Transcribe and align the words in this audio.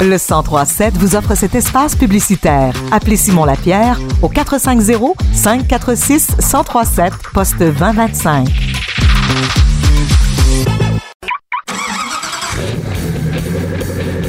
Le 0.00 0.18
1037 0.18 0.98
vous 0.98 1.16
offre 1.16 1.34
cet 1.34 1.54
espace 1.54 1.96
publicitaire. 1.96 2.74
Appelez 2.92 3.16
Simon 3.16 3.44
Lapierre 3.44 3.98
au 4.22 4.28
450 4.28 5.16
546 5.32 6.36
1037 6.38 7.12
poste 7.32 7.58
2025. 7.58 8.48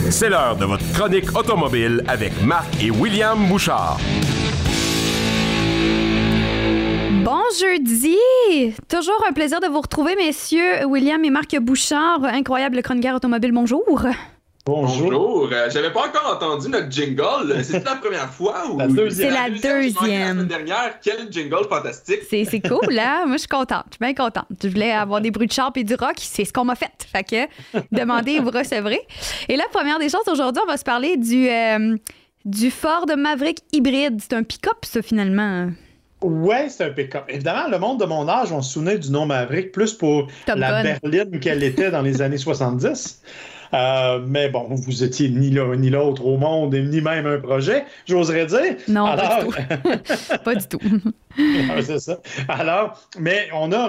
C'est 0.10 0.29
l'heure 0.29 0.55
de 0.55 0.63
votre 0.63 0.89
chronique 0.94 1.37
automobile 1.37 2.01
avec 2.07 2.41
Marc 2.41 2.81
et 2.81 2.89
William 2.89 3.37
Bouchard. 3.47 3.97
Bon 7.25 7.41
jeudi! 7.59 8.15
Toujours 8.87 9.21
un 9.27 9.33
plaisir 9.33 9.59
de 9.59 9.67
vous 9.67 9.81
retrouver, 9.81 10.15
messieurs 10.15 10.85
William 10.85 11.23
et 11.25 11.29
Marc 11.31 11.59
Bouchard, 11.59 12.23
incroyable 12.23 12.81
chroniqueur 12.81 13.15
automobile. 13.15 13.51
Bonjour. 13.51 14.07
Bonjour. 14.68 15.12
Bonjour. 15.12 15.50
Euh, 15.52 15.70
J'avais 15.70 15.92
pas 15.92 16.08
encore 16.08 16.34
entendu 16.36 16.70
notre 16.70 16.90
jingle. 16.90 17.56
C'est 17.64 17.86
la 17.86 17.98
première 17.98 18.32
fois 18.32 18.64
ou 18.72 18.80
la 18.80 18.88
deuxième? 18.88 19.30
C'est 19.30 19.36
la 19.36 19.50
deuxième. 19.52 19.94
La 20.02 20.30
semaine 20.30 20.48
dernière, 20.48 21.00
quel 21.04 21.32
jingle 21.32 21.68
fantastique. 21.70 22.22
C'est 22.28 22.68
cool, 22.68 22.92
là. 22.92 23.22
Hein? 23.22 23.26
Moi, 23.28 23.36
je 23.36 23.42
suis 23.42 23.48
contente. 23.48 23.86
Je 23.92 23.98
suis 23.98 24.14
bien 24.14 24.16
contente. 24.16 24.48
Je 24.64 24.68
voulais 24.70 24.92
avoir 24.92 25.22
des 25.22 25.30
bruits 25.30 25.46
de 25.46 25.52
charpe 25.52 25.78
et 25.78 25.84
du 25.84 25.94
rock. 25.94 26.16
C'est 26.18 26.46
ce 26.46 26.52
qu'on 26.52 26.66
m'a 26.66 26.73
fait. 26.73 26.90
Fait 27.12 27.23
que 27.23 27.80
demandez 27.92 28.40
vous 28.40 28.50
recevrez. 28.50 29.02
Et 29.48 29.56
la 29.56 29.66
première 29.72 30.00
des 30.00 30.09
choses, 30.09 30.28
aujourd'hui, 30.28 30.64
on 30.66 30.68
va 30.68 30.78
se 30.78 30.84
parler 30.84 31.16
du, 31.18 31.48
euh, 31.48 31.95
du 32.44 32.72
Ford 32.72 33.06
Maverick 33.16 33.59
hybride. 33.72 34.20
C'est 34.20 34.34
un 34.34 34.42
pick-up, 34.42 34.84
ça, 34.84 35.04
finalement. 35.04 35.70
Ouais, 36.23 36.70
c'est 36.70 36.86
un 36.86 36.90
pick-up. 36.90 37.26
Évidemment, 37.30 37.68
le 37.70 37.78
monde 37.78 38.00
de 38.00 38.06
mon 38.06 38.28
âge, 38.28 38.52
on 38.52 38.64
se 38.64 38.73
souvenait 38.73 38.98
du 38.98 39.12
nom 39.12 39.28
Maverick 39.28 39.72
plus 39.72 39.94
pour 39.94 40.28
la 40.48 40.82
berline 40.82 41.40
qu'elle 41.40 41.62
était 41.62 41.92
dans 41.92 42.02
les 42.02 42.23
années 42.23 42.40
70. 42.40 43.22
Euh, 43.74 44.20
mais 44.26 44.50
bon, 44.50 44.68
vous 44.70 45.04
étiez 45.04 45.30
ni 45.30 45.50
l'un 45.50 45.76
ni 45.76 45.90
l'autre 45.90 46.26
au 46.26 46.38
monde, 46.38 46.73
ni 46.76 47.02
même 47.02 47.26
un 47.26 47.40
projet, 47.40 47.86
j'oserais 48.06 48.46
dire. 48.46 48.76
Non, 48.88 49.16
pas 49.16 49.39
du 49.39 49.45
tout. 49.45 50.38
pas 50.44 50.56
du 50.56 50.67
tout. 50.67 50.80
c'est 51.81 52.00
ça. 52.00 52.20
Alors, 52.48 53.02
mais 53.20 53.48
on 53.54 53.72
a 53.72 53.88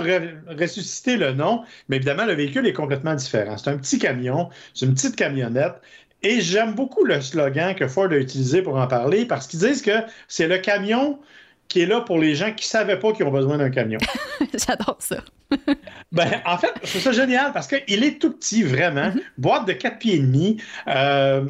ressuscité 0.59 1.17
le 1.17 1.33
nom, 1.33 1.63
mais 1.89 1.97
évidemment, 1.97 2.25
le 2.25 2.35
véhicule 2.35 2.67
est 2.67 2.73
complètement 2.73 3.15
différent. 3.15 3.57
C'est 3.57 3.71
un 3.71 3.79
petit 3.79 3.99
camion, 3.99 4.49
c'est 4.75 4.87
une 4.87 4.95
petite 4.95 5.17
camionnette. 5.17 5.75
Et 6.23 6.41
j'aime 6.41 6.75
beaucoup 6.75 7.05
le 7.05 7.21
slogan 7.21 7.75
que 7.75 7.87
Ford 7.87 8.11
a 8.11 8.17
utilisé 8.17 8.63
pour 8.63 8.77
en 8.77 8.87
parler 8.87 9.27
parce 9.27 9.47
qu'ils 9.47 9.61
disent 9.61 9.83
que 9.83 10.03
c'est 10.29 10.49
le 10.49 10.59
camion 10.59 11.19
qui 11.69 11.83
est 11.83 11.87
là 11.87 12.01
pour 12.01 12.19
les 12.19 12.35
gens 12.35 12.53
qui 12.53 12.67
ne 12.67 12.71
savaient 12.71 12.99
pas 12.99 13.13
qu'ils 13.13 13.27
ont 13.27 13.31
besoin 13.31 13.59
d'un 13.59 13.71
camion. 13.71 13.99
J'adore 14.67 14.97
ça. 14.99 15.19
ben, 16.13 16.43
en 16.45 16.59
fait, 16.59 16.73
c'est 16.85 17.01
ça 17.01 17.13
génial 17.13 17.53
parce 17.53 17.67
qu'il 17.67 18.05
est 18.05 18.21
tout 18.21 18.33
petit, 18.33 18.63
vraiment. 18.63 19.09
Mm-hmm. 19.09 19.23
Boîte 19.39 19.67
de 19.67 19.73
4 19.73 19.99
pieds 19.99 20.17
et 20.17 20.21
demi. 20.21 20.61
Euh, 20.89 21.47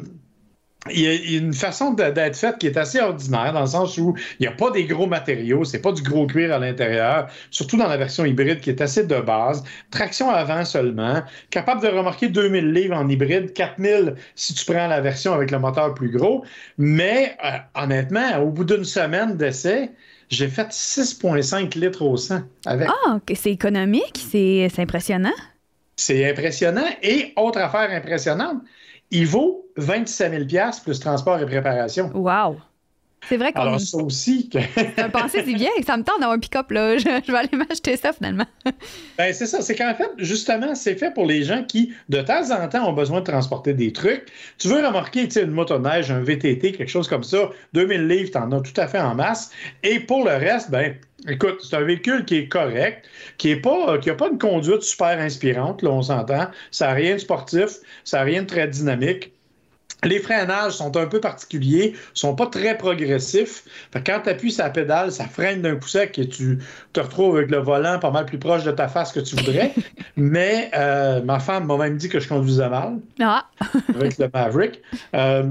il 0.91 1.01
y 1.01 1.07
a 1.07 1.37
une 1.37 1.53
façon 1.53 1.93
d'être 1.93 2.35
faite 2.35 2.57
qui 2.59 2.67
est 2.67 2.77
assez 2.77 2.99
ordinaire, 2.99 3.53
dans 3.53 3.61
le 3.61 3.67
sens 3.67 3.97
où 3.97 4.15
il 4.39 4.43
n'y 4.43 4.47
a 4.47 4.51
pas 4.51 4.71
des 4.71 4.85
gros 4.85 5.07
matériaux, 5.07 5.63
c'est 5.63 5.81
pas 5.81 5.91
du 5.91 6.01
gros 6.01 6.27
cuir 6.27 6.53
à 6.53 6.59
l'intérieur, 6.59 7.27
surtout 7.51 7.77
dans 7.77 7.87
la 7.87 7.97
version 7.97 8.25
hybride 8.25 8.61
qui 8.61 8.69
est 8.69 8.81
assez 8.81 9.05
de 9.05 9.19
base. 9.19 9.63
Traction 9.91 10.29
avant 10.29 10.65
seulement, 10.65 11.23
capable 11.49 11.81
de 11.81 11.87
remorquer 11.87 12.29
2000 12.29 12.71
livres 12.71 12.95
en 12.95 13.07
hybride, 13.07 13.53
4000 13.53 14.15
si 14.35 14.53
tu 14.53 14.65
prends 14.65 14.87
la 14.87 15.01
version 15.01 15.33
avec 15.33 15.51
le 15.51 15.59
moteur 15.59 15.93
plus 15.93 16.09
gros. 16.09 16.45
Mais 16.77 17.35
euh, 17.43 17.57
honnêtement, 17.75 18.37
au 18.39 18.49
bout 18.49 18.63
d'une 18.63 18.85
semaine 18.85 19.37
d'essai, 19.37 19.91
j'ai 20.29 20.47
fait 20.47 20.67
6,5 20.69 21.77
litres 21.77 22.01
au 22.01 22.17
100 22.17 22.41
avec. 22.65 22.89
Ah, 23.05 23.19
c'est 23.33 23.51
économique, 23.51 24.19
c'est 24.29 24.69
impressionnant. 24.77 25.33
C'est 25.95 26.29
impressionnant. 26.29 26.87
Et 27.01 27.33
autre 27.35 27.59
affaire 27.59 27.89
impressionnante, 27.91 28.61
il 29.09 29.25
vaut 29.25 29.65
27 29.77 30.49
000 30.49 30.71
plus 30.83 30.99
transport 30.99 31.39
et 31.39 31.45
préparation. 31.45 32.11
Wow! 32.13 32.57
C'est 33.27 33.37
vrai 33.37 33.51
qu'on. 33.51 33.61
Alors, 33.61 33.79
ça 33.79 33.97
aussi. 33.97 34.49
Que... 34.49 34.57
un 35.01 35.09
pensée, 35.09 35.43
c'est 35.45 35.53
bien. 35.53 35.69
Ça 35.85 35.97
me 35.97 36.03
tente 36.03 36.19
d'avoir 36.19 36.37
un 36.37 36.39
pick-up, 36.39 36.71
là. 36.71 36.97
Je, 36.97 37.31
vais 37.31 37.37
aller 37.37 37.49
m'acheter 37.53 37.97
ça, 37.97 38.13
finalement. 38.13 38.45
ben, 39.17 39.33
c'est 39.33 39.45
ça. 39.45 39.61
C'est 39.61 39.75
qu'en 39.75 39.93
fait, 39.95 40.09
justement, 40.17 40.75
c'est 40.75 40.95
fait 40.95 41.13
pour 41.13 41.25
les 41.25 41.43
gens 41.43 41.63
qui, 41.63 41.93
de 42.09 42.21
temps 42.21 42.51
en 42.51 42.67
temps, 42.67 42.87
ont 42.87 42.93
besoin 42.93 43.19
de 43.19 43.25
transporter 43.25 43.73
des 43.73 43.91
trucs. 43.91 44.25
Tu 44.57 44.67
veux 44.67 44.85
remorquer, 44.85 45.27
tu 45.27 45.31
sais, 45.31 45.43
une 45.43 45.51
motoneige, 45.51 46.11
un 46.11 46.21
VTT, 46.21 46.71
quelque 46.73 46.89
chose 46.89 47.07
comme 47.07 47.23
ça. 47.23 47.49
2000 47.73 48.07
livres, 48.07 48.31
t'en 48.31 48.51
as 48.51 48.61
tout 48.61 48.79
à 48.79 48.87
fait 48.87 48.99
en 48.99 49.15
masse. 49.15 49.51
Et 49.83 49.99
pour 49.99 50.23
le 50.23 50.31
reste, 50.31 50.71
ben, 50.71 50.95
Écoute, 51.27 51.61
c'est 51.61 51.75
un 51.75 51.81
véhicule 51.81 52.25
qui 52.25 52.35
est 52.35 52.47
correct, 52.47 53.05
qui 53.39 53.53
n'a 53.53 53.59
pas, 53.59 53.97
qui 53.97 54.09
a 54.11 54.15
pas 54.15 54.29
une 54.29 54.37
conduite 54.37 54.83
super 54.83 55.19
inspirante, 55.19 55.81
là, 55.81 55.89
on 55.89 56.03
s'entend. 56.03 56.47
Ça 56.69 56.87
n'a 56.87 56.93
rien 56.93 57.15
de 57.15 57.17
sportif, 57.17 57.79
ça 58.03 58.19
n'a 58.19 58.23
rien 58.23 58.43
de 58.43 58.47
très 58.47 58.67
dynamique. 58.67 59.33
Les 60.03 60.19
freinages 60.19 60.73
sont 60.73 60.95
un 60.95 61.07
peu 61.07 61.19
particuliers, 61.19 61.95
sont 62.13 62.35
pas 62.35 62.47
très 62.47 62.77
progressifs. 62.77 63.63
quand 64.05 64.21
tu 64.23 64.29
appuies 64.29 64.51
sur 64.51 64.63
la 64.63 64.69
pédale, 64.69 65.11
ça 65.11 65.25
freine 65.25 65.61
d'un 65.61 65.75
coup 65.75 65.87
sec 65.87 66.19
et 66.19 66.29
tu 66.29 66.59
te 66.93 66.99
retrouves 66.99 67.37
avec 67.37 67.49
le 67.49 67.57
volant 67.57 67.97
pas 67.97 68.11
mal 68.11 68.25
plus 68.25 68.37
proche 68.37 68.63
de 68.63 68.71
ta 68.71 68.87
face 68.87 69.11
que 69.11 69.19
tu 69.19 69.35
voudrais. 69.35 69.73
Mais 70.15 70.69
euh, 70.75 71.21
ma 71.23 71.39
femme 71.39 71.65
m'a 71.65 71.77
même 71.77 71.97
dit 71.97 72.09
que 72.09 72.19
je 72.19 72.27
conduisais 72.27 72.69
mal 72.69 72.99
ah. 73.19 73.47
avec 73.95 74.17
le 74.19 74.29
Maverick. 74.31 74.81
Euh, 75.15 75.43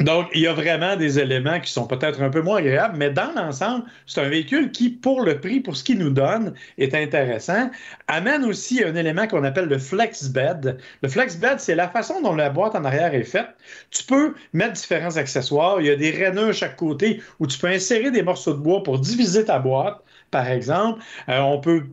donc, 0.00 0.28
il 0.32 0.42
y 0.42 0.46
a 0.46 0.52
vraiment 0.52 0.94
des 0.94 1.18
éléments 1.18 1.58
qui 1.58 1.72
sont 1.72 1.86
peut-être 1.86 2.22
un 2.22 2.30
peu 2.30 2.40
moins 2.40 2.58
agréables, 2.58 2.96
mais 2.96 3.10
dans 3.10 3.32
l'ensemble, 3.34 3.84
c'est 4.06 4.20
un 4.20 4.28
véhicule 4.28 4.70
qui, 4.70 4.90
pour 4.90 5.22
le 5.22 5.40
prix, 5.40 5.58
pour 5.58 5.76
ce 5.76 5.82
qu'il 5.82 5.98
nous 5.98 6.10
donne, 6.10 6.54
est 6.78 6.94
intéressant. 6.94 7.70
Amène 8.06 8.44
aussi 8.44 8.82
un 8.84 8.94
élément 8.94 9.26
qu'on 9.26 9.42
appelle 9.42 9.66
le 9.66 9.78
flex 9.78 10.28
bed. 10.28 10.78
Le 11.02 11.08
flex 11.08 11.36
bed, 11.36 11.58
c'est 11.58 11.74
la 11.74 11.88
façon 11.88 12.22
dont 12.22 12.36
la 12.36 12.48
boîte 12.48 12.76
en 12.76 12.84
arrière 12.84 13.12
est 13.12 13.24
faite. 13.24 13.48
Tu 13.90 14.04
peux 14.04 14.34
mettre 14.52 14.74
différents 14.74 15.16
accessoires. 15.16 15.80
Il 15.80 15.88
y 15.88 15.90
a 15.90 15.96
des 15.96 16.12
rainures 16.12 16.50
à 16.50 16.52
chaque 16.52 16.76
côté 16.76 17.20
où 17.40 17.48
tu 17.48 17.58
peux 17.58 17.66
insérer 17.66 18.12
des 18.12 18.22
morceaux 18.22 18.52
de 18.52 18.58
bois 18.60 18.84
pour 18.84 19.00
diviser 19.00 19.44
ta 19.46 19.58
boîte 19.58 19.98
par 20.30 20.46
exemple. 20.46 21.02
Euh, 21.28 21.40
on 21.40 21.58
peut 21.60 21.84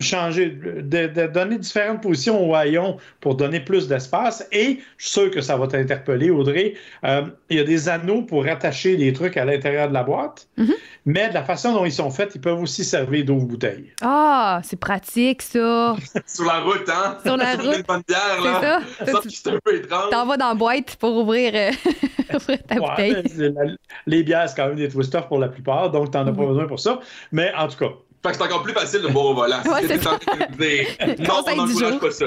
changer, 0.00 0.50
de, 0.50 1.26
donner 1.26 1.58
différentes 1.58 2.02
positions 2.02 2.48
au 2.48 2.54
haillon 2.54 2.98
pour 3.20 3.34
donner 3.34 3.60
plus 3.60 3.88
d'espace. 3.88 4.46
Et 4.52 4.78
je 4.96 5.04
suis 5.04 5.12
sûr 5.12 5.30
que 5.30 5.40
ça 5.40 5.56
va 5.56 5.66
t'interpeller, 5.66 6.30
Audrey. 6.30 6.74
Euh, 7.04 7.22
il 7.50 7.56
y 7.56 7.60
a 7.60 7.64
des 7.64 7.88
anneaux 7.88 8.22
pour 8.22 8.46
attacher 8.46 8.96
des 8.96 9.12
trucs 9.12 9.36
à 9.36 9.44
l'intérieur 9.44 9.88
de 9.88 9.94
la 9.94 10.04
boîte. 10.04 10.48
Mm-hmm. 10.56 10.74
Mais 11.06 11.28
de 11.30 11.34
la 11.34 11.42
façon 11.42 11.72
dont 11.72 11.84
ils 11.84 11.92
sont 11.92 12.10
faits, 12.10 12.32
ils 12.34 12.40
peuvent 12.40 12.60
aussi 12.60 12.84
servir 12.84 13.24
d'autres 13.24 13.46
bouteilles. 13.46 13.92
Ah, 14.00 14.60
c'est 14.62 14.78
pratique, 14.78 15.42
ça. 15.42 15.96
Sur 16.26 16.44
la 16.44 16.60
route, 16.60 16.88
hein? 16.88 17.18
Sur 17.24 17.36
la 17.36 17.52
route. 17.56 17.78
une 17.78 17.82
bonne 17.82 18.02
bière, 18.06 18.40
là. 18.44 18.80
C'est 18.98 19.10
ça. 19.10 19.20
C'est 19.28 19.48
un 19.48 19.58
peu 19.64 19.74
étrange. 19.76 20.10
T'en 20.10 20.26
vas 20.26 20.36
dans 20.36 20.48
la 20.48 20.54
boîte 20.54 20.96
pour 20.96 21.16
ouvrir, 21.16 21.52
euh, 21.54 22.38
ta 22.68 22.76
bouteille. 22.76 23.24
les 24.06 24.22
bières, 24.22 24.48
c'est 24.48 24.56
quand 24.56 24.68
même 24.68 24.76
des 24.76 24.88
twisters 24.88 25.26
pour 25.26 25.40
la 25.40 25.48
plupart, 25.48 25.90
donc 25.90 26.12
t'en 26.12 26.20
as 26.20 26.24
pas 26.26 26.30
mm-hmm. 26.30 26.46
besoin 26.46 26.66
pour 26.66 26.78
ça. 26.78 27.00
Mais 27.32 27.52
en 27.56 27.66
tout 27.66 27.78
cas, 27.78 27.92
fait 28.22 28.30
que 28.30 28.36
c'est 28.36 28.42
encore 28.42 28.62
plus 28.62 28.72
facile 28.72 29.02
de 29.02 29.08
boire 29.08 29.26
au 29.26 29.34
volant. 29.34 29.60
Ouais, 29.68 29.86
c'est 29.86 30.02
ça. 30.02 30.18
non, 31.18 31.42
on 31.46 31.56
n'encourage 31.56 31.98
pas 31.98 32.10
ça. 32.10 32.26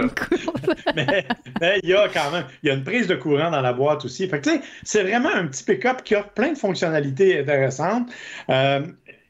mais 1.59 1.79
il 1.83 1.89
y 1.89 1.93
a 1.93 2.07
quand 2.07 2.31
même 2.31 2.45
il 2.63 2.69
y 2.69 2.71
a 2.71 2.75
une 2.75 2.83
prise 2.83 3.07
de 3.07 3.15
courant 3.15 3.51
dans 3.51 3.61
la 3.61 3.73
boîte 3.73 4.05
aussi. 4.05 4.27
Fait 4.27 4.39
que 4.39 4.49
tu 4.49 4.55
sais, 4.55 4.61
c'est 4.83 5.03
vraiment 5.03 5.29
un 5.33 5.47
petit 5.47 5.63
pick-up 5.63 6.03
qui 6.03 6.15
a 6.15 6.23
plein 6.23 6.53
de 6.53 6.57
fonctionnalités 6.57 7.39
intéressantes. 7.39 8.09
Euh, 8.49 8.81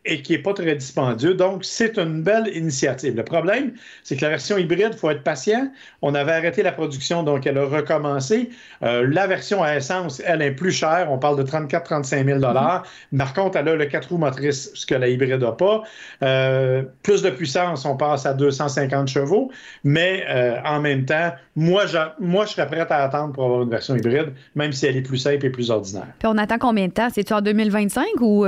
et 0.06 0.22
qui 0.22 0.34
n'est 0.34 0.40
pas 0.40 0.54
très 0.54 0.76
dispendieux. 0.76 1.36
Donc, 1.36 1.64
c'est 1.64 1.98
une 1.98 2.24
belle 2.24 2.50
initiative. 2.56 3.16
Le 3.16 3.24
problème, 3.24 3.74
c'est 4.04 4.16
que 4.16 4.24
la 4.24 4.30
version 4.30 4.58
hybride, 4.58 4.90
il 4.94 4.98
faut 4.98 5.10
être 5.12 5.24
patient. 5.24 5.72
On 6.02 6.16
avait 6.16 6.32
arrêté 6.32 6.64
la 6.64 6.72
production, 6.72 7.22
donc 7.24 7.46
elle 7.46 7.58
a 7.58 7.66
recommencé. 7.66 8.50
Euh, 8.82 9.08
la 9.08 9.28
version 9.28 9.62
à 9.62 9.76
essence, 9.76 10.22
elle 10.26 10.42
est 10.42 10.52
plus 10.52 10.72
chère. 10.72 11.12
On 11.12 11.20
parle 11.20 11.38
de 11.38 11.44
34-35 11.44 12.26
000 12.26 12.40
mm-hmm. 12.40 12.82
Par 13.18 13.34
contre, 13.34 13.58
elle 13.58 13.68
a 13.68 13.76
le 13.76 13.86
4 13.86 14.10
roues 14.10 14.18
motrices, 14.18 14.72
ce 14.74 14.86
que 14.88 14.96
la 14.96 15.08
hybride 15.08 15.42
n'a 15.42 15.52
pas. 15.52 15.84
Euh, 16.24 16.82
plus 17.04 17.22
de 17.22 17.30
puissance, 17.30 17.86
on 17.86 17.96
passe 17.96 18.26
à 18.26 18.34
250 18.34 19.08
chevaux. 19.08 19.52
Mais 19.84 20.26
euh, 20.30 20.60
en 20.66 20.80
même 20.80 21.06
temps, 21.06 21.32
moi 21.56 21.86
je, 21.86 21.98
moi, 22.20 22.46
je 22.46 22.52
serais 22.54 22.66
prêt 22.66 22.88
à 22.90 23.04
attendre 23.04 23.34
pour 23.34 23.46
avoir 23.46 23.62
une 23.62 23.70
version 23.70 23.96
hybride, 23.96 24.34
même 24.56 24.72
si 24.72 24.88
elle 24.88 24.98
est 24.98 25.02
plus 25.02 25.18
simple 25.18 25.46
et 25.46 25.52
plus 25.52 25.70
ordinaire. 25.70 26.08
Puis 26.18 26.28
on 26.28 26.38
attend 26.40 26.58
combien 26.58 26.88
de 26.88 26.94
temps? 26.94 27.10
C'est-tu 27.14 27.34
en 27.34 27.42
2025 27.42 28.06
ou... 28.22 28.46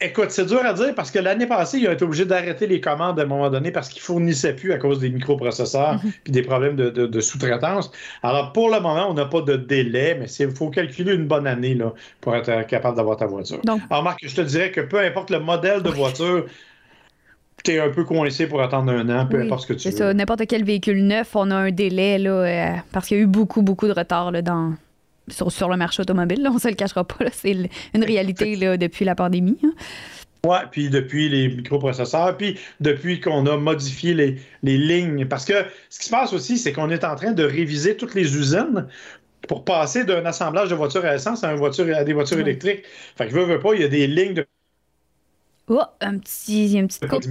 Écoute, 0.00 0.30
c'est 0.30 0.46
dur 0.46 0.60
à 0.64 0.72
dire 0.72 0.92
parce 0.94 1.10
que 1.10 1.20
l'année 1.20 1.46
passée, 1.46 1.78
ils 1.78 1.88
ont 1.88 1.92
été 1.92 2.04
obligés 2.04 2.24
d'arrêter 2.24 2.66
les 2.66 2.80
commandes 2.80 3.18
à 3.18 3.22
un 3.22 3.26
moment 3.26 3.48
donné 3.48 3.70
parce 3.70 3.88
qu'ils 3.88 4.00
ne 4.00 4.04
fournissaient 4.04 4.54
plus 4.54 4.72
à 4.72 4.78
cause 4.78 4.98
des 4.98 5.08
microprocesseurs 5.08 6.00
et 6.02 6.06
mhm. 6.06 6.12
des 6.26 6.42
problèmes 6.42 6.76
de, 6.76 7.20
sous-traitance. 7.20 7.92
Alors, 8.22 8.52
pour 8.52 8.70
le 8.70 8.80
moment, 8.80 9.08
on 9.08 9.14
n'a 9.14 9.24
pas 9.26 9.40
de 9.40 9.56
délai, 9.56 10.16
mais 10.18 10.26
il 10.26 10.50
faut 10.50 10.68
calculer 10.68 11.14
une 11.14 11.26
bonne 11.26 11.46
année 11.46 11.74
là, 11.74 11.92
pour 12.20 12.34
être 12.34 12.66
capable 12.66 12.96
d'avoir 12.96 13.16
ta 13.16 13.26
voiture. 13.26 13.60
Alors, 13.88 14.02
Marc, 14.02 14.18
je 14.22 14.34
te 14.34 14.40
dirais 14.40 14.72
que 14.72 14.80
peu 14.80 14.98
importe 14.98 15.30
le 15.30 15.38
modèle 15.38 15.82
de 15.82 15.90
voiture, 15.90 16.44
tu 17.62 17.70
es 17.70 17.80
un 17.80 17.90
peu 17.90 18.04
coincé 18.04 18.48
pour 18.48 18.60
attendre 18.60 18.92
un 18.92 19.08
an, 19.08 19.26
peu 19.26 19.40
importe 19.40 19.62
ce 19.62 19.66
que 19.68 19.72
tu 19.74 19.88
veux. 19.88 19.92
C'est 19.92 19.98
ça, 19.98 20.12
n'importe 20.12 20.46
quel 20.46 20.64
véhicule 20.64 21.06
neuf, 21.06 21.36
on 21.36 21.50
a 21.52 21.56
un 21.56 21.70
délai 21.70 22.18
là, 22.18 22.30
euh, 22.30 22.72
parce 22.92 23.06
qu'il 23.06 23.16
y 23.16 23.20
a 23.20 23.22
eu 23.22 23.26
beaucoup, 23.26 23.62
beaucoup 23.62 23.86
de 23.86 23.92
retard 23.92 24.32
là, 24.32 24.42
dans, 24.42 24.74
sur, 25.28 25.68
le 25.68 25.76
marché 25.76 26.02
automobile. 26.02 26.42
Là, 26.42 26.50
on 26.50 26.54
ne 26.54 26.60
se 26.60 26.68
le 26.68 26.74
cachera 26.74 27.04
pas. 27.04 27.26
C'est 27.32 27.52
une 27.94 28.04
réalité 28.04 28.56
là, 28.56 28.76
depuis 28.76 29.04
la 29.04 29.14
pandémie. 29.14 29.58
Hein. 29.64 29.72
Oui, 30.46 30.58
puis 30.70 30.90
depuis 30.90 31.30
les 31.30 31.48
microprocesseurs, 31.48 32.36
puis 32.36 32.58
depuis 32.80 33.18
qu'on 33.18 33.46
a 33.46 33.56
modifié 33.56 34.12
les, 34.12 34.36
les, 34.62 34.76
lignes. 34.76 35.26
Parce 35.26 35.46
que 35.46 35.54
ce 35.88 36.00
qui 36.00 36.06
se 36.06 36.10
passe 36.10 36.34
aussi, 36.34 36.58
c'est 36.58 36.72
qu'on 36.72 36.90
est 36.90 37.04
en 37.04 37.16
train 37.16 37.32
de 37.32 37.44
réviser 37.44 37.96
toutes 37.96 38.14
les 38.14 38.36
usines 38.36 38.86
pour 39.48 39.64
passer 39.64 40.04
d'un 40.04 40.24
assemblage 40.26 40.68
de 40.68 40.74
voitures 40.74 41.04
à 41.04 41.14
essence 41.14 41.44
à, 41.44 41.52
une 41.52 41.58
voiture, 41.58 41.86
à 41.96 42.04
des 42.04 42.12
voitures 42.12 42.38
électriques. 42.38 42.82
Fait 43.16 43.24
que 43.24 43.30
je 43.30 43.36
veux, 43.36 43.44
veux 43.44 43.58
pas, 43.58 43.74
il 43.74 43.80
y 43.80 43.84
a 43.84 43.88
des 43.88 44.06
lignes 44.06 44.34
de 44.34 44.46
Oh, 45.66 45.80
un 46.00 46.18
petit, 46.18 46.74
une 46.74 46.88
petite 46.88 47.08
coupe. 47.08 47.24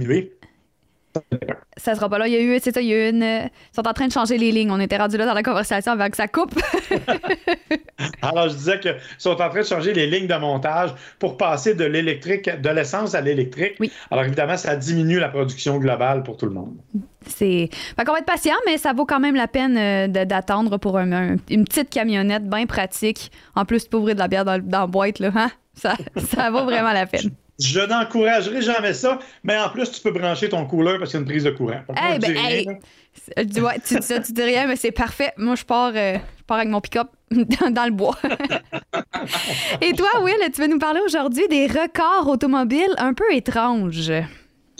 Ça 1.76 1.94
sera 1.94 2.08
pas 2.08 2.18
là. 2.18 2.28
Il 2.28 2.32
y 2.34 2.36
a 2.36 2.40
eu, 2.40 2.58
c'est 2.62 2.72
ça, 2.72 2.80
il 2.80 2.88
y 2.88 2.92
a 2.94 3.06
eu 3.06 3.10
une. 3.10 3.22
Ils 3.22 3.50
sont 3.74 3.86
en 3.86 3.92
train 3.92 4.06
de 4.06 4.12
changer 4.12 4.38
les 4.38 4.52
lignes. 4.52 4.70
On 4.70 4.80
était 4.80 4.96
rendu 4.96 5.16
là 5.16 5.26
dans 5.26 5.34
la 5.34 5.42
conversation 5.42 5.92
avant 5.92 6.08
que 6.08 6.16
ça 6.16 6.28
coupe. 6.28 6.54
Alors, 8.22 8.48
je 8.48 8.54
disais 8.54 8.80
qu'ils 8.80 8.96
sont 9.18 9.30
en 9.30 9.48
train 9.48 9.60
de 9.60 9.66
changer 9.66 9.92
les 9.92 10.06
lignes 10.06 10.26
de 10.26 10.34
montage 10.34 10.90
pour 11.18 11.36
passer 11.36 11.74
de 11.74 11.84
l'électrique, 11.84 12.48
de 12.60 12.68
l'essence 12.70 13.14
à 13.14 13.20
l'électrique. 13.20 13.74
Oui. 13.80 13.90
Alors, 14.10 14.24
évidemment, 14.24 14.56
ça 14.56 14.76
diminue 14.76 15.18
la 15.18 15.28
production 15.28 15.78
globale 15.78 16.22
pour 16.22 16.36
tout 16.36 16.46
le 16.46 16.52
monde. 16.52 16.74
C'est. 17.26 17.68
Fait 17.72 18.04
qu'on 18.04 18.12
va 18.12 18.18
être 18.18 18.26
patient, 18.26 18.54
mais 18.66 18.78
ça 18.78 18.92
vaut 18.92 19.06
quand 19.06 19.20
même 19.20 19.34
la 19.34 19.48
peine 19.48 19.76
euh, 19.78 20.24
d'attendre 20.24 20.76
pour 20.78 20.98
un- 20.98 21.12
un- 21.12 21.36
une 21.50 21.64
petite 21.64 21.90
camionnette 21.90 22.48
bien 22.48 22.66
pratique. 22.66 23.30
En 23.54 23.64
plus, 23.64 23.84
tu 23.84 23.90
peux 23.90 23.96
ouvrir 23.98 24.14
de 24.14 24.20
la 24.20 24.28
bière 24.28 24.44
dans, 24.44 24.58
dans 24.62 24.80
la 24.80 24.86
boîte, 24.86 25.18
là. 25.18 25.30
Hein? 25.34 25.50
Ça, 25.74 25.94
ça 26.16 26.50
vaut 26.50 26.64
vraiment 26.64 26.92
la 26.92 27.06
peine. 27.06 27.30
Je 27.58 27.80
n'encouragerai 27.80 28.62
jamais 28.62 28.94
ça, 28.94 29.18
mais 29.44 29.56
en 29.58 29.68
plus, 29.68 29.90
tu 29.90 30.00
peux 30.00 30.10
brancher 30.10 30.48
ton 30.48 30.66
cooler 30.66 30.96
parce 30.98 31.10
qu'il 31.10 31.20
y 31.20 31.22
a 31.22 31.24
une 31.24 31.28
prise 31.28 31.44
de 31.44 31.50
courant. 31.50 31.82
Eh 31.88 32.18
ben, 32.18 32.36
rien, 32.36 32.48
hey. 32.48 33.46
dis, 33.46 33.60
ouais, 33.60 33.78
tu 33.86 33.94
dis 33.94 34.06
ça, 34.06 34.20
tu 34.20 34.32
dis 34.32 34.42
rien, 34.42 34.66
mais 34.66 34.76
c'est 34.76 34.90
parfait. 34.90 35.32
Moi, 35.36 35.54
je 35.54 35.64
pars, 35.64 35.92
euh, 35.94 36.18
je 36.38 36.42
pars 36.44 36.56
avec 36.56 36.68
mon 36.68 36.80
pick-up 36.80 37.08
dans, 37.30 37.70
dans 37.70 37.84
le 37.84 37.92
bois. 37.92 38.18
Et 39.80 39.92
toi, 39.92 40.08
Will, 40.22 40.34
tu 40.52 40.60
vas 40.60 40.68
nous 40.68 40.78
parler 40.78 41.00
aujourd'hui 41.04 41.46
des 41.48 41.66
records 41.66 42.28
automobiles 42.28 42.94
un 42.98 43.14
peu 43.14 43.32
étranges? 43.32 44.10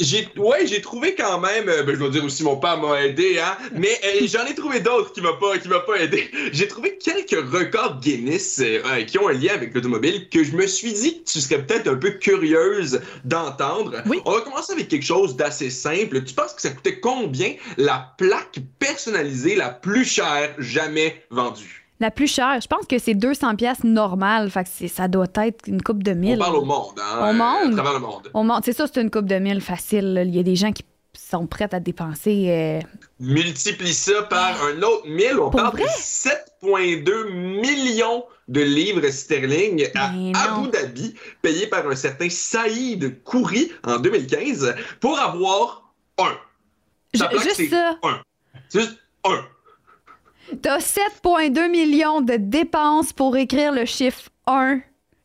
J'ai, 0.00 0.28
ouais, 0.36 0.66
j'ai 0.66 0.80
trouvé 0.80 1.14
quand 1.14 1.38
même, 1.38 1.68
euh, 1.68 1.84
ben, 1.84 1.94
je 1.94 2.00
dois 2.00 2.08
dire 2.08 2.24
aussi 2.24 2.42
mon 2.42 2.56
père 2.56 2.78
m'a 2.78 3.04
aidé, 3.04 3.38
hein, 3.38 3.56
mais 3.72 4.00
euh, 4.04 4.26
j'en 4.26 4.44
ai 4.44 4.54
trouvé 4.54 4.80
d'autres 4.80 5.12
qui 5.12 5.20
m'a 5.20 5.34
pas, 5.34 5.56
qui 5.58 5.68
m'a 5.68 5.80
pas 5.80 5.96
aidé. 5.96 6.28
J'ai 6.52 6.66
trouvé 6.66 6.98
quelques 6.98 7.30
records 7.52 8.00
Guinness 8.00 8.58
euh, 8.58 8.82
euh, 8.86 9.04
qui 9.04 9.18
ont 9.18 9.28
un 9.28 9.32
lien 9.32 9.54
avec 9.54 9.72
l'automobile 9.72 10.28
que 10.30 10.42
je 10.42 10.56
me 10.56 10.66
suis 10.66 10.92
dit 10.92 11.22
que 11.22 11.30
tu 11.30 11.40
serais 11.40 11.64
peut-être 11.64 11.86
un 11.86 11.96
peu 11.96 12.10
curieuse 12.10 13.00
d'entendre. 13.24 14.02
Oui. 14.06 14.20
On 14.24 14.32
va 14.32 14.40
commencer 14.40 14.72
avec 14.72 14.88
quelque 14.88 15.06
chose 15.06 15.36
d'assez 15.36 15.70
simple. 15.70 16.24
Tu 16.24 16.34
penses 16.34 16.54
que 16.54 16.62
ça 16.62 16.70
coûtait 16.70 16.98
combien 16.98 17.54
la 17.76 18.14
plaque 18.18 18.58
personnalisée 18.80 19.54
la 19.54 19.70
plus 19.70 20.04
chère 20.04 20.54
jamais 20.58 21.24
vendue? 21.30 21.83
La 22.04 22.10
plus 22.10 22.26
chère, 22.26 22.60
je 22.60 22.66
pense 22.66 22.86
que 22.86 22.98
c'est 22.98 23.14
200 23.14 23.56
pièces 23.56 23.82
normales. 23.82 24.50
Fait 24.50 24.64
que 24.64 24.88
ça 24.88 25.08
doit 25.08 25.24
être 25.36 25.66
une 25.66 25.80
coupe 25.80 26.02
de 26.02 26.12
On 26.12 26.16
mille. 26.16 26.38
parle 26.38 26.56
au 26.56 26.64
monde, 26.66 27.00
hein, 27.00 27.18
Au 27.18 27.24
euh, 27.28 27.32
monde? 27.32 27.72
à 27.72 27.82
travers 27.82 27.92
le 27.94 27.98
monde. 28.00 28.30
On 28.34 28.44
monte- 28.44 28.62
C'est 28.66 28.74
ça, 28.74 28.84
c'est 28.92 29.00
une 29.00 29.10
coupe 29.10 29.24
de 29.24 29.36
mille 29.36 29.62
facile. 29.62 30.22
Il 30.26 30.36
y 30.36 30.38
a 30.38 30.42
des 30.42 30.54
gens 30.54 30.70
qui 30.70 30.84
sont 31.18 31.46
prêts 31.46 31.70
à 31.72 31.80
dépenser. 31.80 32.46
euh, 32.50 32.80
Multiplie 33.20 33.94
ça 33.94 34.22
par 34.24 34.54
un 34.66 34.82
autre 34.82 35.08
1000, 35.08 35.38
on 35.38 35.48
Pour 35.48 35.52
parle 35.62 35.70
vrai? 35.76 35.84
de 35.84 35.88
7,2 35.88 37.30
millions 37.32 38.24
de 38.48 38.60
livres 38.60 39.08
sterling 39.08 39.88
à 39.94 40.10
non. 40.12 40.32
Abu 40.34 40.68
Dhabi, 40.72 41.14
payés 41.40 41.68
par 41.68 41.88
un 41.88 41.96
certain 41.96 42.28
Saïd 42.28 43.22
Kouri 43.24 43.72
en 43.82 43.96
2015 43.98 44.74
pour 45.00 45.18
avoir 45.18 45.90
un. 46.18 46.36
Juste 47.14 47.70
ça. 47.70 47.96
un. 48.02 48.20
C'est 48.68 48.80
juste 48.80 48.98
un. 49.24 49.40
T'as 50.62 50.78
7,2 50.78 51.70
millions 51.70 52.20
de 52.20 52.34
dépenses 52.36 53.12
pour 53.12 53.36
écrire 53.36 53.72
le 53.72 53.84
chiffre 53.84 54.28
1 54.46 54.80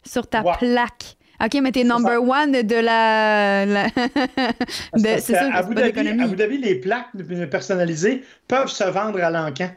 sur 0.06 0.28
ta 0.28 0.42
Wow. 0.42 0.54
plaque. 0.60 1.16
OK, 1.44 1.58
mais 1.62 1.72
t'es 1.72 1.84
number 1.86 2.22
one 2.22 2.52
de 2.64 2.76
la. 2.76 3.66
la- 3.66 3.88
de- 3.88 3.92
Parce 3.94 5.24
c'est 5.24 5.38
sûr 5.38 5.50
que 5.52 5.56
Abu 5.56 5.74
Dhabi, 5.76 5.88
d'économie. 5.94 6.24
Abu 6.24 6.36
Dhabi, 6.36 6.58
les 6.58 6.76
plaques 6.76 7.08
personnalisées 7.50 8.24
peuvent 8.48 8.68
se 8.70 8.84
vendre 8.84 9.22
à 9.24 9.30
l'encan. 9.30 9.70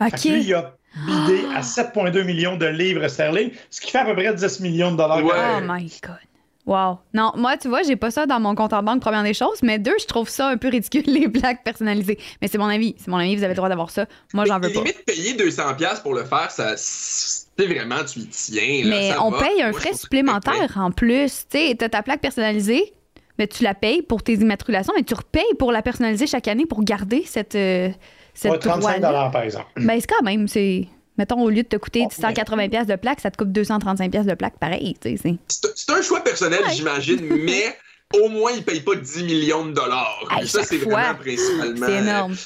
OK. 0.00 0.24
Lui, 0.24 0.42
il 0.44 0.54
a 0.54 0.74
bidé 1.06 1.44
à 1.54 1.60
7,2 1.60 2.24
millions 2.24 2.56
de 2.56 2.66
livres 2.66 3.06
sterling, 3.08 3.50
ce 3.70 3.80
qui 3.80 3.90
fait 3.92 3.98
à 3.98 4.04
peu 4.04 4.14
près 4.14 4.34
10 4.34 4.60
millions 4.60 4.90
de 4.92 4.96
dollars. 4.96 5.24
Ouais. 5.24 5.32
Oh 5.58 5.60
my 5.64 5.90
God. 6.02 6.16
Wow. 6.66 6.98
Non, 7.12 7.32
moi, 7.36 7.58
tu 7.58 7.68
vois, 7.68 7.82
j'ai 7.82 7.96
pas 7.96 8.10
ça 8.10 8.24
dans 8.24 8.40
mon 8.40 8.54
compte 8.54 8.72
en 8.72 8.82
banque, 8.82 9.00
première 9.02 9.22
des 9.22 9.34
choses, 9.34 9.58
mais 9.62 9.78
deux, 9.78 9.92
je 10.00 10.06
trouve 10.06 10.28
ça 10.30 10.48
un 10.48 10.56
peu 10.56 10.68
ridicule, 10.68 11.02
les 11.06 11.28
plaques 11.28 11.62
personnalisées. 11.62 12.18
Mais 12.40 12.48
c'est 12.48 12.56
mon 12.58 12.68
avis. 12.68 12.94
C'est 12.98 13.08
mon 13.08 13.18
avis, 13.18 13.36
vous 13.36 13.42
avez 13.44 13.52
le 13.52 13.56
droit 13.56 13.68
d'avoir 13.68 13.90
ça. 13.90 14.06
Moi, 14.32 14.46
j'en 14.46 14.58
veux 14.58 14.70
pas. 14.72 14.78
Limite, 14.80 15.04
payer 15.04 15.34
200$ 15.34 16.02
pour 16.02 16.14
le 16.14 16.24
faire, 16.24 16.50
ça. 16.50 16.72
C'est 16.76 17.66
vraiment, 17.66 18.02
tu 18.04 18.20
y 18.20 18.26
tiens. 18.28 18.84
là, 18.84 18.96
Mais 18.96 19.10
ça 19.10 19.22
on 19.24 19.30
va. 19.30 19.40
paye 19.42 19.62
un 19.62 19.70
Moi, 19.70 19.78
frais 19.80 19.92
supplémentaire 19.94 20.72
en 20.76 20.90
plus. 20.90 21.44
Tu 21.50 21.58
sais, 21.58 21.74
t'as 21.78 21.88
ta 21.90 22.02
plaque 22.02 22.20
personnalisée, 22.22 22.94
mais 23.38 23.46
tu 23.46 23.62
la 23.62 23.74
payes 23.74 24.00
pour 24.02 24.22
tes 24.22 24.32
immatriculations, 24.34 24.92
mais 24.96 25.02
tu 25.02 25.12
repayes 25.14 25.42
pour 25.58 25.70
la 25.70 25.82
personnaliser 25.82 26.26
chaque 26.26 26.48
année 26.48 26.64
pour 26.66 26.82
garder 26.82 27.24
cette, 27.26 27.54
euh, 27.56 27.90
cette 28.32 28.52
Ouais, 28.52 28.58
35 28.58 29.00
droit-là. 29.00 29.30
par 29.30 29.42
exemple. 29.42 29.66
Ben, 29.76 30.00
c'est 30.00 30.06
quand 30.06 30.22
même, 30.24 30.48
c'est. 30.48 30.88
Mettons, 31.18 31.40
au 31.42 31.48
lieu 31.50 31.62
de 31.62 31.68
te 31.68 31.76
coûter 31.76 32.02
Oh, 32.06 32.10
180 32.10 32.68
pièces 32.68 32.86
de 32.86 32.96
plaque, 32.96 33.20
ça 33.20 33.30
te 33.30 33.36
coûte 33.36 33.52
235 33.52 34.10
pièces 34.10 34.26
de 34.26 34.34
plaque, 34.34 34.58
pareil, 34.58 34.96
tu 35.00 35.10
sais. 35.10 35.16
c'est- 35.22 35.36
C'est 35.48 35.72
c'est 35.76 35.90
un 35.92 36.02
choix 36.02 36.20
personnel, 36.24 36.60
Ouais. 36.64 36.72
j'imagine, 36.74 37.20
mais 37.44 37.76
au 38.20 38.28
moins, 38.28 38.50
ils 38.52 38.58
ne 38.58 38.62
payent 38.62 38.80
pas 38.80 38.94
10 38.96 39.22
millions 39.24 39.64
de 39.66 39.72
dollars. 39.72 40.24
Hey, 40.38 40.46
ça, 40.48 40.62
c'est 40.64 40.76
vraiment 40.78 41.14
principalement. 41.14 41.86
C'est 41.86 41.92
énorme. 41.98 42.36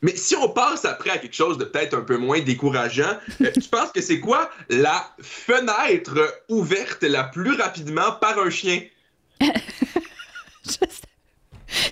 Mais 0.00 0.14
si 0.14 0.36
on 0.36 0.48
passe 0.50 0.84
après 0.84 1.10
à 1.10 1.18
quelque 1.18 1.34
chose 1.34 1.58
de 1.58 1.64
peut-être 1.64 1.94
un 1.94 2.02
peu 2.02 2.16
moins 2.18 2.40
décourageant, 2.40 3.16
euh, 3.40 3.50
tu 3.52 3.60
penses 3.70 3.90
que 3.92 4.00
c'est 4.00 4.20
quoi 4.20 4.48
la 4.68 5.10
fenêtre 5.20 6.36
ouverte 6.48 7.02
la 7.02 7.24
plus 7.24 7.52
rapidement 7.56 8.12
par 8.20 8.38
un 8.38 8.48
chien? 8.50 8.80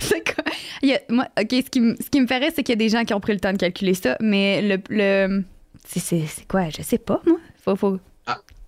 C'est 0.01 0.23
quoi? 0.35 0.45
Il 0.83 0.89
y 0.91 0.95
a- 0.95 1.01
moi, 1.09 1.27
OK, 1.41 1.49
ce 1.51 1.71
qui, 1.71 1.81
me- 1.81 1.97
ce 1.97 2.09
qui 2.11 2.21
me 2.21 2.27
ferait, 2.27 2.51
c'est 2.55 2.63
qu'il 2.63 2.73
y 2.73 2.75
a 2.75 2.77
des 2.77 2.89
gens 2.89 3.05
qui 3.05 3.13
ont 3.15 3.21
pris 3.21 3.33
le 3.35 3.41
temps 3.41 3.53
de 3.53 3.59
calculer 3.59 3.95
ça, 3.95 4.17
mais 4.21 4.63
le. 4.63 4.79
le 4.89 5.43
c'est- 5.89 6.47
quoi? 6.49 6.69
Je 6.71 6.83
sais 6.83 6.99
pas, 6.99 7.21
moi. 7.27 7.39
Faut, 7.65 7.77
faut... 7.77 7.99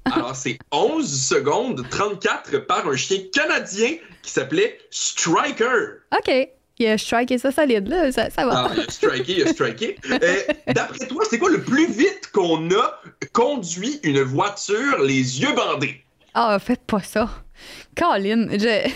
Alors, 0.04 0.34
c'est 0.34 0.58
11 0.72 1.06
secondes 1.28 1.84
34 1.90 2.58
par 2.66 2.88
un 2.88 2.96
chien 2.96 3.18
canadien 3.32 3.96
qui 4.22 4.30
s'appelait 4.30 4.78
Striker. 4.90 5.98
OK. 6.16 6.48
Il 6.80 6.86
a 6.86 6.96
striké 6.96 7.38
ça 7.38 7.50
solide, 7.50 7.88
là. 7.88 8.10
Ça, 8.12 8.30
ça 8.30 8.46
va. 8.46 8.68
Ah, 8.68 8.70
il 8.74 8.80
a 8.82 8.90
striké, 8.90 9.32
il 9.38 9.42
a 9.42 9.52
striké. 9.52 9.96
Euh, 10.10 10.36
D'après 10.68 11.06
toi, 11.08 11.24
c'est 11.28 11.38
quoi 11.38 11.50
le 11.50 11.60
plus 11.60 11.90
vite 11.90 12.30
qu'on 12.32 12.70
a 12.70 13.02
conduit 13.32 13.98
une 14.04 14.22
voiture 14.22 14.98
les 15.02 15.40
yeux 15.42 15.52
bandés? 15.54 16.02
Ah, 16.34 16.58
faites 16.60 16.84
pas 16.86 17.02
ça. 17.02 17.28
Colin, 17.96 18.46
je. 18.52 18.88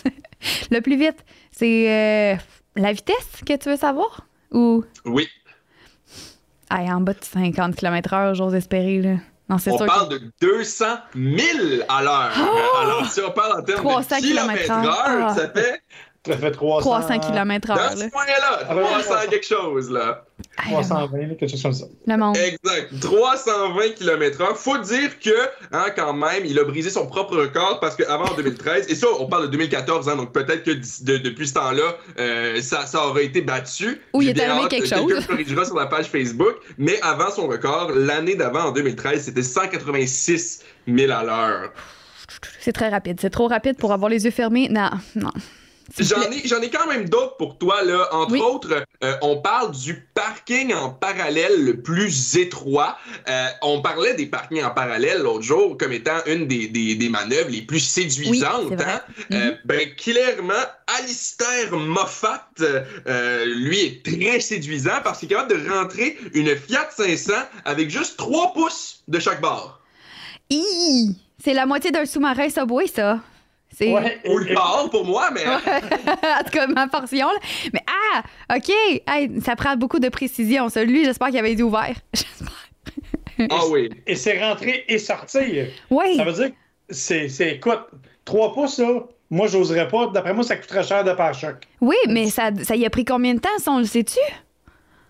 Le 0.70 0.80
plus 0.80 0.96
vite, 0.96 1.16
c'est 1.50 1.90
euh, 1.90 2.36
la 2.76 2.92
vitesse 2.92 3.42
que 3.46 3.56
tu 3.56 3.70
veux 3.70 3.76
savoir? 3.76 4.26
Ou? 4.52 4.84
Oui, 5.04 5.26
En 6.74 7.00
bas 7.00 7.12
de 7.14 7.24
50 7.24 7.76
km/h, 7.76 8.34
j'ose 8.34 8.54
espérer, 8.54 9.00
là. 9.00 9.14
Non, 9.48 9.58
on 9.72 9.76
sûr. 9.76 9.86
parle 9.86 10.08
de 10.08 10.20
200 10.40 10.84
000 11.14 11.38
à 11.88 12.02
l'heure. 12.02 12.30
Alors, 12.80 13.06
si 13.06 13.20
on 13.20 13.30
parle 13.30 13.60
en 13.60 13.62
termes 13.62 13.80
300 13.80 14.16
de 14.16 14.20
kilomètres 14.22 14.70
heure, 14.70 15.26
Ah. 15.28 15.34
ça 15.34 15.50
fait 15.50 15.82
Ça 16.26 16.38
fait 16.38 16.52
300, 16.52 16.80
300 16.80 17.18
km/h, 17.20 17.68
dans 17.68 17.74
là. 17.82 17.90
ce 17.96 18.04
point-là, 18.10 18.60
Ah, 18.68 18.74
ouais, 18.76 18.82
300 18.82 19.02
300. 19.10 19.28
quelque 19.30 19.46
chose, 19.46 19.90
là. 19.90 20.24
Ah, 20.56 20.62
le 20.66 20.70
monde. 20.70 20.82
320, 20.84 21.18
là, 21.18 21.34
quelque 21.34 21.50
chose 21.50 21.62
comme 21.62 21.72
ça. 21.74 21.84
Le 22.06 22.16
monde. 22.16 22.36
Exact. 22.38 23.00
320 23.02 23.88
km 23.94 24.40
heure. 24.40 24.56
Faut 24.56 24.78
dire 24.78 25.18
que, 25.20 25.30
hein, 25.72 25.86
quand 25.94 26.14
même, 26.14 26.46
il 26.46 26.58
a 26.58 26.64
brisé 26.64 26.88
son 26.88 27.06
propre 27.06 27.36
record 27.36 27.78
parce 27.80 27.94
qu'avant, 27.94 28.24
en 28.24 28.34
2013, 28.34 28.86
et 28.88 28.94
ça, 28.94 29.06
on 29.20 29.26
parle 29.26 29.42
de 29.42 29.48
2014, 29.48 30.08
hein, 30.08 30.16
donc 30.16 30.32
peut-être 30.32 30.62
que 30.64 30.70
de- 30.70 31.18
depuis 31.18 31.46
ce 31.46 31.54
temps-là, 31.54 31.96
euh, 32.18 32.58
ça, 32.62 32.86
ça 32.86 33.06
aurait 33.06 33.26
été 33.26 33.42
battu. 33.42 34.00
Ou 34.14 34.22
il 34.22 34.30
est 34.30 34.40
arrivé 34.42 34.62
hâte, 34.64 34.70
quelque 34.70 34.88
quelqu'un 34.88 35.16
chose. 35.16 35.26
corrigera 35.26 35.64
sur 35.66 35.76
la 35.76 35.86
page 35.86 36.06
Facebook. 36.06 36.54
Mais 36.78 36.98
avant 37.02 37.30
son 37.30 37.48
record, 37.48 37.90
l'année 37.94 38.34
d'avant, 38.34 38.68
en 38.68 38.72
2013, 38.72 39.24
c'était 39.24 39.42
186 39.42 40.62
000 40.88 41.12
à 41.12 41.22
l'heure. 41.22 41.70
C'est 42.60 42.72
très 42.72 42.88
rapide. 42.88 43.18
C'est 43.20 43.28
trop 43.30 43.46
rapide 43.48 43.76
pour 43.76 43.92
avoir 43.92 44.08
les 44.08 44.24
yeux 44.24 44.30
fermés. 44.30 44.68
Non, 44.70 44.88
non. 45.16 45.30
J'en 45.98 46.22
ai, 46.30 46.46
j'en 46.46 46.60
ai 46.60 46.70
quand 46.70 46.86
même 46.88 47.08
d'autres 47.08 47.36
pour 47.36 47.58
toi, 47.58 47.82
là. 47.82 48.08
Entre 48.12 48.32
Oui. 48.32 48.40
autres, 48.40 48.84
euh, 49.04 49.14
on 49.22 49.36
parle 49.40 49.70
du 49.72 49.94
parking 50.14 50.72
en 50.74 50.90
parallèle 50.90 51.62
le 51.64 51.80
plus 51.82 52.36
étroit. 52.36 52.96
Euh, 53.28 53.46
on 53.62 53.82
parlait 53.82 54.14
des 54.14 54.26
parkings 54.26 54.64
en 54.64 54.70
parallèle 54.70 55.22
l'autre 55.22 55.42
jour 55.42 55.76
comme 55.78 55.92
étant 55.92 56.18
une 56.26 56.46
des, 56.48 56.68
des, 56.68 56.94
des 56.94 57.08
manœuvres 57.08 57.50
les 57.50 57.62
plus 57.62 57.80
séduisantes. 57.80 58.70
Oui, 58.70 58.76
hein? 58.84 59.00
Euh, 59.32 59.50
Mhm. 59.50 59.58
ben, 59.66 59.94
clairement, 59.94 60.54
Alistair 60.98 61.72
Moffat, 61.72 62.48
lui, 63.46 63.80
est 63.80 64.04
très 64.04 64.40
séduisant 64.40 65.00
parce 65.04 65.18
qu'il 65.20 65.30
est 65.30 65.34
capable 65.34 65.62
de 65.64 65.70
rentrer 65.70 66.18
une 66.32 66.56
Fiat 66.56 66.88
500 66.90 67.32
avec 67.64 67.90
juste 67.90 68.16
3 68.16 68.52
pouces 68.52 69.02
de 69.08 69.18
chaque 69.18 69.40
barre. 69.40 69.80
Hi! 70.50 71.16
C'est 71.42 71.54
la 71.54 71.66
moitié 71.66 71.90
d'un 71.90 72.06
sous-marin 72.06 72.48
Subway, 72.48 72.86
ça. 72.86 73.20
C'est. 73.76 73.92
Ouais, 73.92 74.20
Ou 74.28 74.38
le 74.38 74.54
barre 74.54 74.88
pour 74.90 75.04
moi, 75.04 75.30
mais... 75.32 75.46
en 75.48 75.58
tout 76.44 76.50
cas, 76.52 76.66
ma 76.68 76.86
portion. 76.88 77.26
là. 77.26 77.38
Mais 77.72 77.82
ah, 78.14 78.22
OK. 78.56 78.70
Hey, 79.06 79.40
ça 79.40 79.56
prend 79.56 79.76
beaucoup 79.76 79.98
de 79.98 80.08
précision. 80.08 80.68
Celui, 80.68 81.04
j'espère 81.04 81.28
qu'il 81.28 81.38
avait 81.38 81.52
été 81.52 81.62
ouvert. 81.62 81.94
J'espère. 82.14 83.48
Ah 83.50 83.66
oui. 83.68 83.90
et 84.06 84.14
c'est 84.14 84.40
rentrer 84.40 84.84
et 84.86 84.98
sortir. 84.98 85.66
Oui. 85.90 86.16
Ça 86.16 86.24
veut 86.24 86.32
dire 86.32 86.50
que 86.50 86.54
c'est, 86.88 87.28
c'est 87.28 87.56
écoute, 87.56 87.80
3 88.24 88.54
pouces, 88.54 88.78
là, 88.78 89.00
moi, 89.30 89.48
j'oserais 89.48 89.88
pas. 89.88 90.06
D'après 90.06 90.32
moi, 90.34 90.44
ça 90.44 90.56
coûterait 90.56 90.84
cher 90.84 91.02
de 91.02 91.12
pare-choc. 91.12 91.56
Oui, 91.80 91.96
mais 92.08 92.26
ça, 92.26 92.50
ça 92.62 92.76
y 92.76 92.86
a 92.86 92.90
pris 92.90 93.04
combien 93.04 93.34
de 93.34 93.40
temps, 93.40 93.58
ça, 93.58 93.72
on 93.72 93.78
le 93.78 93.84
sait-tu? 93.84 94.20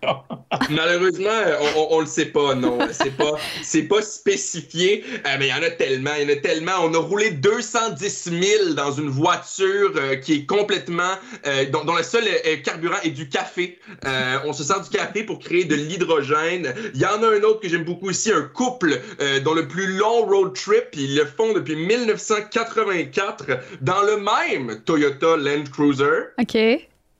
Malheureusement, 0.69 1.29
on, 1.75 1.95
on, 1.97 1.99
le 1.99 2.05
sait 2.05 2.27
pas, 2.27 2.55
non. 2.55 2.79
C'est 2.91 3.15
pas, 3.15 3.33
c'est 3.61 3.83
pas 3.83 4.01
spécifié, 4.01 5.03
euh, 5.25 5.35
mais 5.39 5.47
il 5.47 5.49
y 5.49 5.53
en 5.53 5.63
a 5.63 5.69
tellement, 5.71 6.11
il 6.19 6.29
y 6.29 6.31
en 6.31 6.37
a 6.37 6.39
tellement. 6.39 6.71
On 6.83 6.93
a 6.93 6.97
roulé 6.97 7.31
210 7.31 8.23
000 8.23 8.73
dans 8.73 8.91
une 8.91 9.09
voiture 9.09 9.91
euh, 9.95 10.15
qui 10.15 10.33
est 10.33 10.45
complètement, 10.45 11.13
euh, 11.45 11.65
dont, 11.65 11.83
dont, 11.83 11.95
le 11.95 12.03
seul 12.03 12.23
carburant 12.63 12.97
est 13.03 13.09
du 13.09 13.29
café. 13.29 13.79
Euh, 14.05 14.37
on 14.45 14.53
se 14.53 14.63
sert 14.63 14.81
du 14.81 14.89
café 14.89 15.23
pour 15.23 15.39
créer 15.39 15.65
de 15.65 15.75
l'hydrogène. 15.75 16.73
Il 16.93 17.01
y 17.01 17.05
en 17.05 17.21
a 17.23 17.27
un 17.27 17.41
autre 17.43 17.59
que 17.59 17.69
j'aime 17.69 17.83
beaucoup 17.83 18.09
aussi, 18.09 18.31
un 18.31 18.43
couple 18.43 18.99
dont 19.43 19.53
le 19.53 19.67
plus 19.67 19.87
long 19.97 20.25
road 20.25 20.53
trip, 20.53 20.89
ils 20.93 21.15
le 21.15 21.25
font 21.25 21.53
depuis 21.53 21.75
1984 21.75 23.45
dans 23.81 24.01
le 24.03 24.17
même 24.17 24.81
Toyota 24.85 25.37
Land 25.37 25.63
Cruiser. 25.71 26.29
OK 26.39 26.57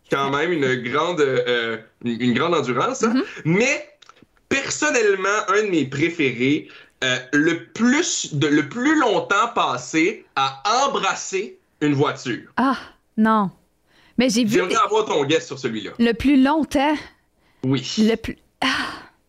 quand 0.09 0.29
même 0.29 0.51
une 0.51 0.75
grande, 0.75 1.21
euh, 1.21 1.77
une 2.03 2.33
grande 2.33 2.53
endurance. 2.53 3.03
Hein? 3.03 3.13
Mm 3.13 3.19
-hmm. 3.19 3.41
Mais 3.45 3.89
personnellement, 4.49 5.39
un 5.49 5.63
de 5.63 5.69
mes 5.69 5.85
préférés, 5.85 6.67
euh, 7.03 7.17
le, 7.33 7.65
plus 7.65 8.33
de, 8.33 8.47
le 8.47 8.69
plus 8.69 8.99
longtemps 8.99 9.49
passé 9.53 10.25
à 10.35 10.47
embrasser 10.85 11.57
une 11.81 11.93
voiture. 11.93 12.47
Ah, 12.57 12.77
non. 13.17 13.51
Mais 14.17 14.29
j'ai 14.29 14.43
vu. 14.45 14.53
J'aimerais 14.57 14.75
avoir 14.75 15.05
ton 15.05 15.23
guest 15.25 15.47
sur 15.47 15.59
celui-là. 15.59 15.91
Le 15.99 16.13
plus 16.13 16.41
longtemps? 16.41 16.95
Oui. 17.63 17.81
Le 17.97 18.15
plus. 18.15 18.37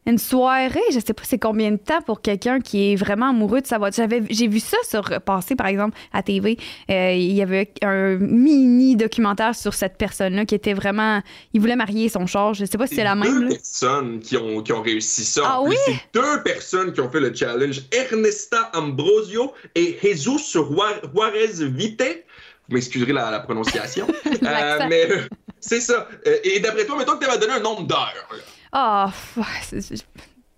Une 0.07 0.19
soirée, 0.19 0.81
je 0.93 1.01
sais 1.01 1.13
pas 1.13 1.25
c'est 1.25 1.39
combien 1.39 1.73
de 1.73 1.79
temps 1.79 2.01
pour 2.01 2.21
quelqu'un 2.21 2.61
qui 2.61 2.93
est 2.93 2.97
vraiment 2.97 3.31
amoureux 3.31 3.61
de 3.61 3.67
sa 3.67 3.79
voiture. 3.79 4.05
J'avais, 4.05 4.23
j'ai 4.31 4.47
vu 4.47 4.61
ça 4.61 4.77
sur 4.89 5.03
passer 5.23 5.57
par 5.57 5.67
exemple 5.67 5.99
à 6.13 6.23
TV. 6.23 6.59
Euh, 6.91 7.13
il 7.13 7.33
y 7.33 7.43
avait 7.43 7.73
un 7.83 8.15
mini 8.17 8.95
documentaire 8.95 9.57
sur 9.57 9.75
cette 9.75 9.99
personne-là 9.99 10.45
qui 10.45 10.55
était 10.55 10.75
vraiment, 10.75 11.23
il 11.55 11.61
voulait 11.61 11.75
marier 11.75 12.09
son 12.09 12.27
char. 12.27 12.55
Je 12.55 12.65
sais 12.65 12.79
pas 12.79 12.87
si 12.87 12.95
c'est 12.95 13.05
la 13.05 13.17
même. 13.17 13.49
Deux 13.49 13.49
personnes 13.49 14.21
qui 14.21 14.37
ont, 14.37 14.63
qui 14.63 14.73
ont 14.73 14.83
réussi 14.83 15.25
ça. 15.25 15.43
Ah 15.45 15.61
oui? 15.61 15.75
c'est 15.87 15.99
deux 16.15 16.43
personnes 16.45 16.93
qui 16.93 17.01
ont 17.01 17.11
fait 17.11 17.21
le 17.21 17.35
challenge. 17.35 17.83
Ernesta 17.91 18.71
Ambrosio 18.75 19.55
et 19.75 19.99
Jesus 20.01 20.53
Juarez 20.53 21.65
Vite. 21.69 22.25
Vous 22.69 22.75
m'excuserez 22.75 23.13
la, 23.13 23.33
la 23.33 23.41
prononciation. 23.41 24.07
euh, 24.27 24.79
mais 24.89 25.11
euh, 25.11 25.23
c'est 25.59 25.81
ça. 25.81 26.09
Et 26.45 26.61
d'après 26.61 26.85
toi, 26.85 26.97
mettons 26.97 27.17
que 27.17 27.25
tu 27.25 27.31
m'as 27.31 27.37
donné 27.37 27.55
un 27.55 27.61
nombre 27.61 27.83
d'heures. 27.83 28.29
Là. 28.73 29.09
Ah, 29.09 29.13
oh, 29.39 29.43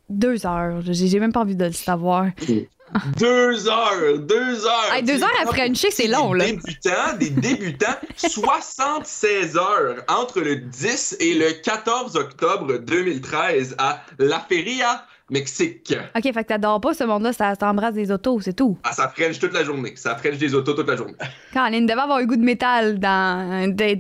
deux 0.09 0.47
heures. 0.47 0.81
J'ai 0.83 1.21
même 1.21 1.33
pas 1.33 1.41
envie 1.41 1.57
de 1.57 1.67
le 1.67 1.73
savoir. 1.73 2.27
Deux 3.19 3.69
heures, 3.69 4.19
deux 4.21 4.67
heures. 4.67 4.93
Hey, 4.93 5.03
deux 5.03 5.23
heures 5.23 5.41
à 5.43 5.47
Frencher, 5.47 5.91
c'est 5.91 6.07
long, 6.07 6.33
là. 6.33 6.47
Des 6.47 6.53
débutants, 6.53 7.17
des 7.19 7.31
débutants, 7.31 7.97
76 8.17 9.57
heures 9.57 10.05
entre 10.09 10.41
le 10.41 10.57
10 10.57 11.17
et 11.21 11.35
le 11.35 11.53
14 11.63 12.17
octobre 12.17 12.79
2013 12.79 13.75
à 13.79 14.03
La 14.19 14.41
Feria, 14.41 15.05
Mexique. 15.31 15.95
OK, 16.17 16.23
fait 16.23 16.33
que 16.33 16.49
t'adores 16.49 16.81
pas 16.81 16.95
ce 16.95 17.05
monde-là, 17.05 17.35
ça 17.35 17.55
t'embrasse 17.57 17.95
des 17.95 18.11
autos, 18.11 18.41
c'est 18.41 18.55
tout. 18.55 18.79
Ah, 18.85 18.93
ça 18.93 19.13
French 19.15 19.39
toute 19.39 19.53
la 19.53 19.65
journée. 19.65 19.93
Ça 19.97 20.17
French 20.17 20.39
des 20.39 20.55
autos 20.55 20.73
toute 20.73 20.89
la 20.89 20.97
journée. 20.97 21.15
Caroline 21.53 21.85
devait 21.85 22.01
avoir 22.01 22.19
un 22.19 22.25
goût 22.25 22.37
de 22.37 22.45
métal 22.45 22.99
dans. 22.99 23.71
De, 23.75 23.99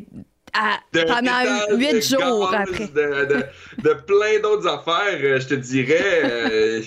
à, 0.52 0.78
de 0.92 1.02
pendant 1.04 1.76
huit 1.76 2.02
jours 2.08 2.50
gaz, 2.50 2.60
après. 2.68 2.86
De, 2.88 3.24
de, 3.26 3.44
de 3.82 3.94
plein 4.06 4.40
d'autres 4.42 4.66
affaires, 4.68 5.18
euh, 5.22 5.40
je 5.40 5.46
te 5.48 5.54
dirais. 5.54 6.20
euh, 6.24 6.82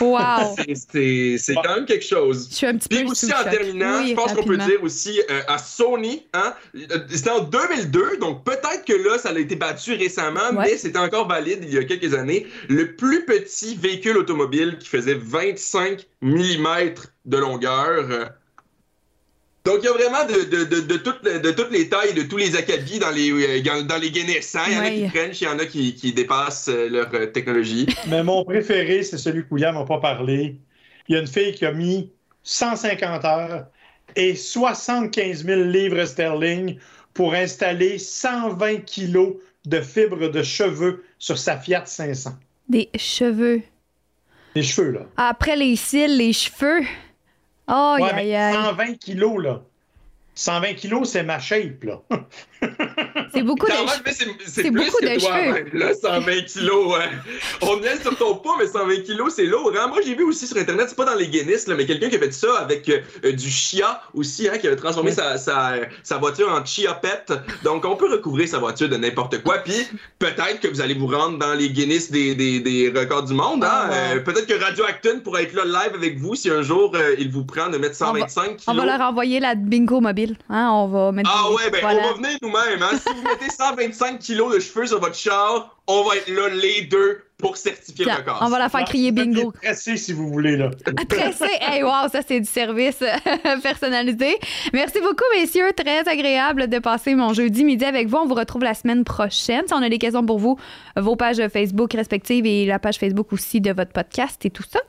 Wow! 0.00 0.56
c'est- 0.74 1.38
quand 1.62 1.76
même 1.76 1.86
quelque 1.86 2.04
chose. 2.04 2.48
Je 2.50 2.56
suis 2.56 2.66
un 2.66 2.76
petit 2.76 2.88
peu 2.88 2.96
Puis 2.96 3.04
aussi, 3.06 3.26
sous 3.26 3.32
en 3.32 3.44
terminant, 3.48 3.98
Oui, 4.00 4.08
je 4.10 4.14
pense 4.14 4.32
qu'on 4.32 4.42
peut 4.42 4.56
dire 4.56 4.82
aussi 4.82 5.20
euh, 5.30 5.42
à 5.46 5.58
Sony, 5.58 6.26
hein, 6.34 6.54
c'était 7.08 7.30
en 7.30 7.40
2002, 7.44 8.16
donc 8.16 8.44
peut-être 8.44 8.84
que 8.84 8.92
là, 8.94 9.16
ça 9.16 9.28
a 9.28 9.38
été 9.38 9.54
battu 9.54 9.94
récemment, 9.94 10.50
Ouais. 10.54 10.70
mais 10.72 10.76
c'était 10.76 10.98
encore 10.98 11.28
valide 11.28 11.60
il 11.62 11.72
y 11.72 11.78
a 11.78 11.84
quelques 11.84 12.14
années. 12.14 12.48
Le 12.68 12.96
plus 12.96 13.24
petit 13.26 13.76
véhicule 13.76 14.18
automobile 14.18 14.76
qui 14.80 14.88
faisait 14.88 15.14
25 15.14 16.04
mm 16.20 16.94
de 17.24 17.38
longueur. 17.38 18.06
euh. 18.10 18.24
Donc, 19.64 19.78
il 19.82 19.86
y 19.86 19.88
a 19.88 19.92
vraiment 19.92 20.26
de, 20.26 20.44
de, 20.44 20.64
de, 20.64 20.80
de, 20.80 20.96
toutes, 20.98 21.24
les- 21.24 21.38
de 21.38 21.50
toutes 21.50 21.70
les 21.70 21.88
tailles, 21.88 22.12
de 22.12 22.22
tous 22.22 22.36
les 22.36 22.54
acabits 22.54 22.98
dans 22.98 23.10
les, 23.10 23.30
euh, 23.30 23.82
dans, 23.84 23.96
les 23.98 24.10
Guinness. 24.10 24.54
hein. 24.56 24.64
Il 24.68 24.72
y 24.74 24.76
en 24.76 24.80
a 24.80 24.82
Ouais. 24.84 24.94
qui 24.96 25.08
French, 25.08 25.40
il 25.40 25.44
y 25.44 25.48
en 25.48 25.58
a 25.58 25.64
qui, 25.64 25.94
qui 25.94 26.12
dépassent 26.12 26.68
euh, 26.68 26.90
leur 26.90 27.08
euh, 27.14 27.26
technologie. 27.26 27.86
Mais 28.08 28.22
mon 28.22 28.44
préféré, 28.44 29.02
c'est 29.02 29.16
celui 29.16 29.42
que 29.42 29.48
William 29.52 29.74
n'a 29.74 29.84
pas 29.84 30.00
parlé. 30.00 30.56
Il 31.08 31.14
y 31.14 31.16
a 31.18 31.20
une 31.22 31.26
fille 31.26 31.54
qui 31.54 31.64
a 31.64 31.72
mis 31.72 32.10
150 32.42 33.24
heures 33.24 33.66
et 34.16 34.36
75 34.36 35.46
000 35.46 35.62
livres 35.62 36.04
sterling 36.04 36.76
pour 37.14 37.32
installer 37.32 37.98
120 37.98 38.84
kilos 38.84 39.36
de 39.64 39.80
fibres 39.80 40.28
de 40.28 40.42
cheveux 40.42 41.04
sur 41.18 41.38
sa 41.38 41.56
Fiat 41.58 41.86
500. 41.86 42.32
Des 42.68 42.90
cheveux. 42.96 43.62
Les 44.54 44.62
cheveux, 44.62 44.90
là. 44.92 45.06
Après 45.16 45.56
les 45.56 45.74
cils, 45.76 46.18
les 46.18 46.34
cheveux. 46.34 46.82
Oh, 47.68 47.96
Ouais, 48.00 48.12
mais 48.14 48.34
aïe. 48.34 48.54
120 48.54 48.94
kilos, 48.98 49.42
là. 49.42 49.62
120 50.34 50.74
kilos, 50.74 51.10
c'est 51.10 51.22
ma 51.22 51.38
shape, 51.38 51.84
là. 51.84 52.00
C'est 53.32 53.42
beaucoup 53.42 53.66
de 53.66 53.72
c'est- 54.46 54.70
beaucoup 54.70 54.96
que 55.00 55.14
de 55.14 55.20
toi, 55.20 55.32
cheveux. 55.36 55.78
là, 55.78 55.94
120 55.94 56.42
kilos. 56.46 56.94
hein. 57.00 57.10
On 57.62 57.80
est 57.82 58.00
sur 58.00 58.16
ton 58.16 58.36
poids, 58.36 58.56
mais 58.58 58.66
120 58.66 59.02
kilos, 59.04 59.32
c'est 59.34 59.44
lourd. 59.46 59.72
Hein? 59.78 59.88
Moi, 59.88 59.98
j'ai 60.04 60.14
vu 60.14 60.24
aussi 60.24 60.46
sur 60.46 60.56
Internet, 60.56 60.86
c'est 60.88 60.96
pas 60.96 61.04
dans 61.04 61.14
les 61.14 61.26
Guinness, 61.28 61.66
là, 61.66 61.74
mais 61.76 61.86
quelqu'un 61.86 62.08
qui 62.08 62.16
a 62.16 62.18
fait 62.18 62.32
ça 62.32 62.58
avec 62.60 62.88
euh, 63.24 63.32
du 63.32 63.50
chia 63.50 64.00
aussi, 64.14 64.48
hein, 64.48 64.58
qui 64.58 64.66
avait 64.66 64.76
transformé 64.76 65.10
Oui. 65.10 65.16
sa, 65.16 65.36
sa, 65.38 65.72
sa 66.02 66.18
voiture 66.18 66.48
en 66.50 66.64
chia 66.64 66.94
pet. 66.94 67.32
Donc, 67.64 67.84
on 67.84 67.96
peut 67.96 68.10
recouvrir 68.10 68.48
sa 68.48 68.58
voiture 68.58 68.88
de 68.88 68.96
n'importe 68.96 69.42
quoi. 69.42 69.58
Puis, 69.58 69.86
peut-être 70.18 70.60
que 70.60 70.68
vous 70.68 70.80
allez 70.80 70.94
vous 70.94 71.06
rendre 71.08 71.38
dans 71.38 71.54
les 71.54 71.70
Guinness 71.70 72.10
des, 72.10 72.34
des, 72.34 72.60
des 72.60 72.92
records 72.96 73.24
du 73.24 73.34
monde. 73.34 73.64
Hein? 73.64 73.68
Ah 73.72 73.88
ouais. 73.90 74.16
Euh, 74.16 74.20
peut-être 74.20 74.46
que 74.46 74.62
Radio 74.62 74.84
Acton 74.84 75.20
pourra 75.24 75.42
être 75.42 75.54
là 75.54 75.64
live 75.64 75.94
avec 75.94 76.18
vous 76.18 76.34
si 76.34 76.50
un 76.50 76.62
jour 76.62 76.92
euh, 76.94 77.14
il 77.18 77.30
vous 77.30 77.44
prend 77.44 77.68
de 77.68 77.78
mettre 77.78 77.96
125 77.96 78.42
On 78.66 78.72
kilos. 78.72 78.76
va 78.76 78.96
leur 78.98 79.08
envoyer 79.08 79.40
la 79.40 79.54
bingo 79.54 80.00
mobile. 80.00 80.36
Hein? 80.48 80.70
On 80.72 80.88
va 80.88 81.12
mettre 81.12 81.30
Ah 81.34 81.50
ouais, 81.52 81.70
ben 81.70 81.80
voilà. 81.80 82.00
on 82.04 82.08
va 82.08 82.12
venir 82.14 82.36
nous-mêmes. 82.42 82.62
Hein? 82.80 82.98
si 82.98 83.14
vous 83.14 83.22
mettez 83.22 83.50
125 83.50 84.18
kilos 84.18 84.54
de 84.54 84.60
cheveux 84.60 84.86
sur 84.86 85.00
votre 85.00 85.14
char, 85.14 85.76
on 85.86 86.02
va 86.04 86.16
être 86.16 86.28
là 86.28 86.48
les 86.48 86.82
deux 86.82 87.22
pour 87.38 87.56
certifier 87.56 88.04
le 88.04 88.10
Tiens, 88.10 88.20
record. 88.20 88.38
on 88.40 88.48
va 88.48 88.58
la 88.58 88.68
faire 88.68 88.84
crier 88.84 89.12
bingo. 89.12 89.52
Tressé, 89.52 89.96
si 89.96 90.12
vous 90.12 90.28
voulez, 90.28 90.56
là. 90.56 90.70
Hey, 91.60 91.82
wow, 91.82 92.08
ça 92.10 92.20
c'est 92.26 92.40
du 92.40 92.48
service 92.48 93.02
euh, 93.02 93.56
personnalisé. 93.62 94.36
Merci 94.72 95.00
beaucoup, 95.00 95.24
messieurs. 95.34 95.72
Très 95.76 96.08
agréable 96.08 96.68
de 96.68 96.78
passer 96.78 97.14
mon 97.14 97.32
jeudi 97.32 97.64
midi 97.64 97.84
avec 97.84 98.08
vous. 98.08 98.16
On 98.16 98.26
vous 98.26 98.34
retrouve 98.34 98.62
la 98.62 98.74
semaine 98.74 99.04
prochaine. 99.04 99.62
Si 99.66 99.74
on 99.74 99.82
a 99.82 99.88
des 99.88 99.98
questions 99.98 100.24
pour 100.24 100.38
vous, 100.38 100.58
vos 100.96 101.16
pages 101.16 101.42
Facebook 101.48 101.92
respectives 101.92 102.46
et 102.46 102.66
la 102.66 102.78
page 102.78 102.96
Facebook 102.96 103.32
aussi 103.32 103.60
de 103.60 103.72
votre 103.72 103.92
podcast 103.92 104.44
et 104.46 104.50
tout 104.50 104.64
ça. 104.68 104.80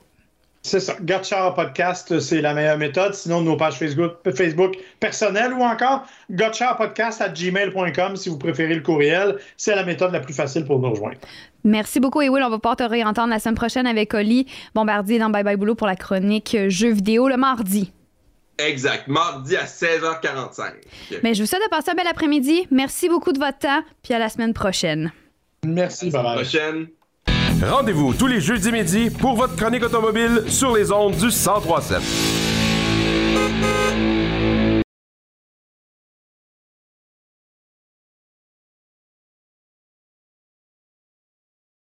C'est 0.66 0.80
ça. 0.80 0.96
Gotcha 1.00 1.52
Podcast, 1.52 2.18
c'est 2.18 2.40
la 2.40 2.52
meilleure 2.52 2.76
méthode. 2.76 3.14
Sinon, 3.14 3.40
nos 3.40 3.56
pages 3.56 3.78
Facebook, 3.78 4.14
Facebook 4.34 4.76
personnelles 4.98 5.52
ou 5.52 5.62
encore 5.62 6.04
gotchapodcast 6.28 7.22
à 7.22 7.28
gmail.com 7.28 8.16
si 8.16 8.28
vous 8.28 8.36
préférez 8.36 8.74
le 8.74 8.80
courriel. 8.80 9.36
C'est 9.56 9.76
la 9.76 9.84
méthode 9.84 10.12
la 10.12 10.18
plus 10.18 10.34
facile 10.34 10.64
pour 10.64 10.80
nous 10.80 10.90
rejoindre. 10.90 11.18
Merci 11.62 12.00
beaucoup, 12.00 12.20
et 12.20 12.28
Will. 12.28 12.42
On 12.42 12.50
va 12.50 12.58
pouvoir 12.58 12.74
te 12.74 12.82
réentendre 12.82 13.28
la 13.28 13.38
semaine 13.38 13.54
prochaine 13.54 13.86
avec 13.86 14.12
Oli 14.12 14.46
Bombardier 14.74 15.20
dans 15.20 15.30
Bye 15.30 15.44
Bye 15.44 15.56
Boulot 15.56 15.76
pour 15.76 15.86
la 15.86 15.94
chronique 15.94 16.56
jeux 16.68 16.92
vidéo 16.92 17.28
le 17.28 17.36
mardi. 17.36 17.92
Exact. 18.58 19.06
Mardi 19.06 19.56
à 19.56 19.66
16h45. 19.66 20.72
Mais 21.22 21.34
je 21.34 21.42
vous 21.42 21.46
souhaite 21.46 21.62
de 21.62 21.68
passer 21.68 21.92
un 21.92 21.94
bel 21.94 22.08
après-midi. 22.08 22.66
Merci 22.72 23.08
beaucoup 23.08 23.32
de 23.32 23.38
votre 23.38 23.58
temps, 23.58 23.82
puis 24.02 24.14
à 24.14 24.18
la 24.18 24.28
semaine 24.28 24.52
prochaine. 24.52 25.12
Merci, 25.64 26.08
À 26.08 26.16
la 26.16 26.22
bye 26.24 26.34
prochaine. 26.34 26.88
Rendez-vous 27.62 28.12
tous 28.12 28.26
les 28.26 28.40
jeudis 28.40 28.70
midi 28.70 29.10
pour 29.10 29.34
votre 29.34 29.56
chronique 29.56 29.82
automobile 29.82 30.44
sur 30.48 30.76
les 30.76 30.92
ondes 30.92 31.16
du 31.16 31.26
1037. 31.26 32.02